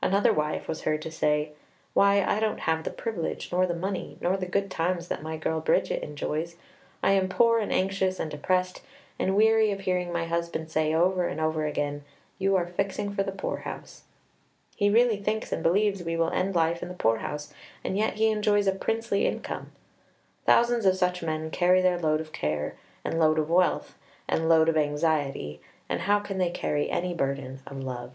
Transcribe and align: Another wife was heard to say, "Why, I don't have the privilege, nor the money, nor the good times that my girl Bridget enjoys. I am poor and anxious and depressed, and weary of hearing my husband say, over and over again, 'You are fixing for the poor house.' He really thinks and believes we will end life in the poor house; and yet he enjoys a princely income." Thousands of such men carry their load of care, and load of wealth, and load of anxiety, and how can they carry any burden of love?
Another 0.00 0.32
wife 0.32 0.68
was 0.68 0.82
heard 0.82 1.02
to 1.02 1.10
say, 1.10 1.50
"Why, 1.92 2.22
I 2.22 2.38
don't 2.38 2.60
have 2.70 2.84
the 2.84 2.90
privilege, 2.92 3.50
nor 3.50 3.66
the 3.66 3.74
money, 3.74 4.16
nor 4.20 4.36
the 4.36 4.46
good 4.46 4.70
times 4.70 5.08
that 5.08 5.24
my 5.24 5.36
girl 5.36 5.58
Bridget 5.60 6.04
enjoys. 6.04 6.54
I 7.02 7.14
am 7.14 7.28
poor 7.28 7.58
and 7.58 7.72
anxious 7.72 8.20
and 8.20 8.30
depressed, 8.30 8.82
and 9.18 9.34
weary 9.34 9.72
of 9.72 9.80
hearing 9.80 10.12
my 10.12 10.26
husband 10.26 10.70
say, 10.70 10.94
over 10.94 11.26
and 11.26 11.40
over 11.40 11.66
again, 11.66 12.04
'You 12.38 12.54
are 12.54 12.68
fixing 12.68 13.12
for 13.12 13.24
the 13.24 13.32
poor 13.32 13.56
house.' 13.66 14.04
He 14.76 14.88
really 14.88 15.16
thinks 15.16 15.50
and 15.50 15.64
believes 15.64 16.04
we 16.04 16.16
will 16.16 16.30
end 16.30 16.54
life 16.54 16.80
in 16.80 16.88
the 16.88 16.94
poor 16.94 17.16
house; 17.16 17.52
and 17.82 17.98
yet 17.98 18.14
he 18.18 18.30
enjoys 18.30 18.68
a 18.68 18.72
princely 18.76 19.26
income." 19.26 19.72
Thousands 20.46 20.86
of 20.86 20.94
such 20.96 21.24
men 21.24 21.50
carry 21.50 21.82
their 21.82 21.98
load 21.98 22.20
of 22.20 22.30
care, 22.32 22.76
and 23.04 23.18
load 23.18 23.36
of 23.36 23.50
wealth, 23.50 23.98
and 24.28 24.48
load 24.48 24.68
of 24.68 24.76
anxiety, 24.76 25.60
and 25.88 26.02
how 26.02 26.20
can 26.20 26.38
they 26.38 26.50
carry 26.50 26.88
any 26.88 27.12
burden 27.12 27.58
of 27.66 27.82
love? 27.82 28.12